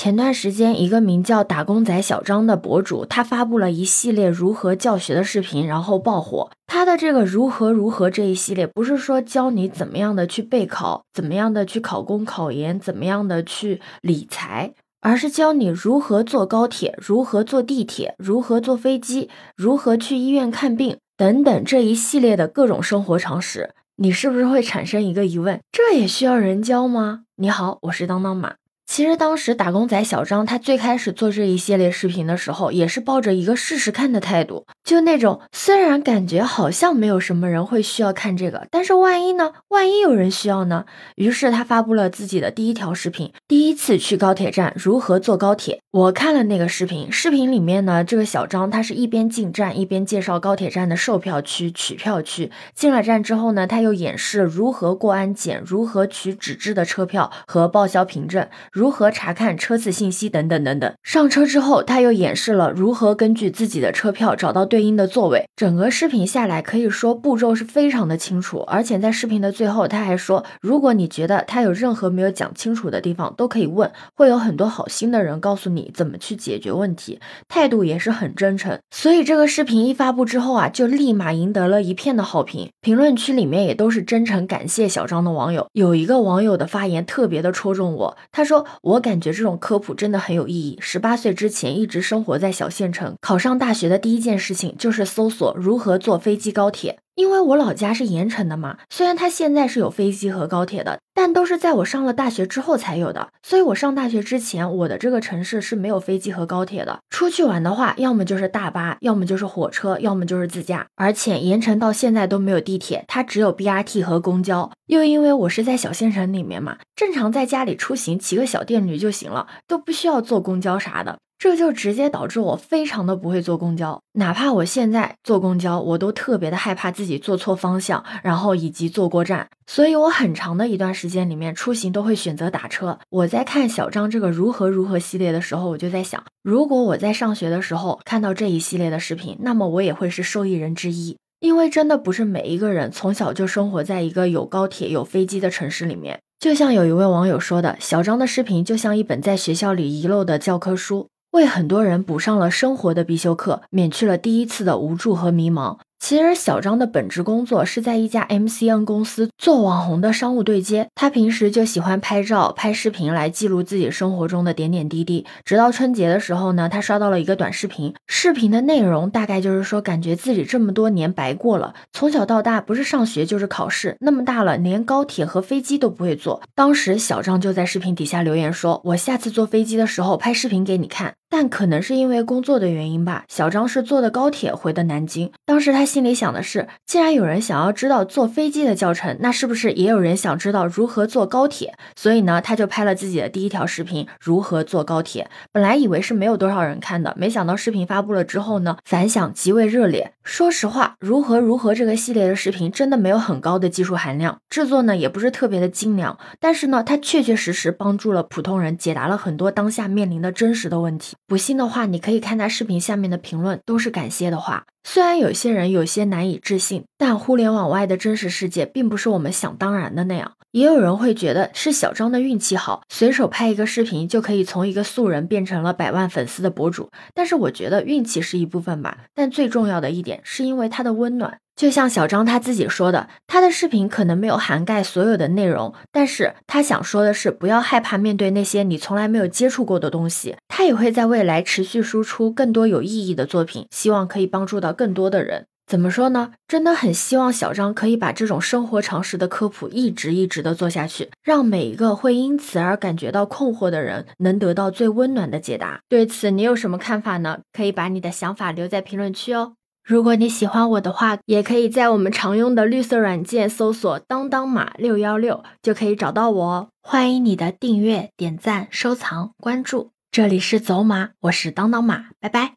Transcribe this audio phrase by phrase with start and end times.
[0.00, 6.52] 前段时间，一个名叫“打工仔小张”的博主，他发布了一系列如何教学的视频，然后爆火。
[6.68, 23.74] 他的这个如何如何这一系列，不是说教你怎么样的去备考，怎么样的去考公考研，怎么样的去理财，而是教你如何坐高铁，如何坐地铁，如何坐飞机，如何去医院看病等等这一系列的各种生活常识。
[23.96, 25.58] 你是不是会产生一个疑问？
[25.72, 27.22] 这也需要人教吗？
[27.34, 28.54] 你好，我是当当马。
[28.98, 39.52] 其实当时打工仔小张他最开始做这一系列视频的时候，也是抱着一个试试看的态度，就那种虽然感觉好像没有什么人会需要看这个，但是万一呢？
[39.68, 40.84] 万一有人需要呢？
[41.14, 45.80] 于是他发布了自己的第一条视频：第一次去高铁站如何坐高铁。
[45.92, 52.50] 我看了那个视频，视频里面呢，这个小张他是一边进站一边介绍高铁站的售票区、取票区。
[52.74, 58.44] 进了站之后呢，他又演示如何过安检、如何取纸质的车票和报销凭证。
[58.72, 60.90] 如如何查看车次信息等等等等。
[61.02, 65.44] 上车之后，他又演示了如何根据自己的车票找到对应的座位。
[65.54, 68.60] 整个视频下来，可以说步骤是非常的清楚。
[68.60, 78.78] 而且在视频的最后，他还说，如果你觉得他有任何没有讲清楚的地方，都可以问，会有很多好心的人告诉你怎么去解决问题，态度也是很真诚。
[78.90, 85.66] 所以这个视频一发布之后啊，就立马赢得了一片的好评，评论区里面也都是真诚感谢小张的网友。
[85.74, 89.18] 有一个网友的发言特别的戳中我，他说我感。
[89.18, 90.78] 觉这种科普真的很有意义。
[90.80, 96.98] 十八岁之前一直生活在小县城，考上大学的第一件事情就是搜索如何坐飞机高铁。
[97.18, 103.30] 因为我老家是盐城的嘛，虽然它现在是有飞机和高铁的，但都是在我上了大学之后才有的。
[103.42, 107.00] 所以我上大学之前，我的这个城市是没有飞机和高铁的。
[107.10, 110.86] 出去玩的话，要么就是大巴，要么就是火车，要么就是自驾。
[110.94, 114.70] 而且盐城到现在都没有地铁，它只有 BRT 和公交。
[114.86, 121.18] 又因为我是在小县城里面嘛，正常在家里出行骑个小电驴就行了，都不需要坐公交啥的。
[121.38, 129.48] 这就直接导致我非常的不会坐公交，哪怕我现在坐公交，我都特别的害怕自己坐错方向，然后以及坐过站。
[129.66, 132.98] 所以我很长的一段时间里面出行都会选择打车。
[133.10, 141.16] 我在看小张这个如何如何系列的时候，我就在想，如果我在上学的时候看到这一系列的视频，那么我也会是受益人之一。
[141.38, 146.18] 因为真的不是每一个人从小就生活在一个有高铁有飞机的城市里面。
[146.40, 151.08] 就像有一位网友说的，小张的视频就像一本在学校里遗漏的教科书。
[151.38, 155.78] 为很多人补上了生活的必修课，免去了第一次的无助和迷茫。
[156.00, 160.86] 其实小张的本职工作是在一家 MCN 公司做网红的商务对接。
[160.94, 165.26] 他平时就喜欢拍照、拍视频来记录自己生活中的点点滴滴。
[165.44, 171.74] 直到春节的时候呢，他刷到了一个短视频，视频的内容大概就是说，感觉自己这么多年白过了。
[171.92, 176.40] 从小到大，不是上学就是考试，那么大了，连高铁和飞机都不会坐。
[176.54, 185.30] 当时小张就在视频底下留言说：“我下次坐飞机的时候拍视频给你看。”但可能是因为工作的原因吧，小张是坐的高铁回的南京。
[185.44, 191.74] 当时他心里想的是，既然有人想要知道坐飞机的教程，那是不是也有人想知道如何坐高铁？
[191.96, 195.28] 所以呢，他就拍了自己的第一条视频，如何坐高铁。
[195.52, 200.12] 本来以为是没有多少人看的，没想到视频发布了之后呢，反响极为热烈。
[200.24, 211.16] 说实话，如何如何这个系列的视频真的没有很高的技术含量，制作呢也不是特别的精良，但是呢，它确确实实帮助了普通人解答了很多当下面临的真实的问题。
[211.28, 214.64] 不信的话，你可以看他视频下面的评论，都是感谢的话。
[214.82, 220.32] 虽然有些人有些难以置信，但互联网外的真实世界并不是我们想当然的那样。
[220.52, 226.88] 也有人会觉得是小张的运气好，随手拍一个视频就可以从一个素人变成了百万粉丝的博主。
[227.14, 231.38] 但是我觉得运气是一部分吧，但最重要的一点是因为他的温暖。
[231.54, 240.36] 就像小张他自己说的，他的视频可能没有涵盖所有的内容，但是他想说的是，不要害怕面对那些你从来没有接触过的东西。
[240.46, 245.46] 他也会在未来持续输出更多有意义的作品，希望可以帮助到更多的人。
[245.68, 246.32] 怎么说呢？
[246.48, 255.80] 真的很希望小张可以把这种生活常识的科普一直一直的做下去，让每一个会因此而感觉到困惑的人能得到最温暖的解答。
[255.86, 257.40] 对此，你有什么看法呢？
[257.52, 259.52] 可以把你的想法留在评论区哦。
[259.84, 266.68] 如果你喜欢我的话，也可以在我们常用的绿色软件搜索“当当马六幺六”，就可以找到我哦。
[266.82, 269.90] 欢迎你的订阅、点赞、收藏、关注。
[270.10, 272.54] 这里是走马，我是当当马，拜拜。